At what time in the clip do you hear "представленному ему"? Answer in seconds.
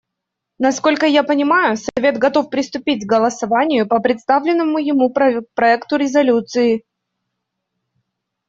3.99-5.11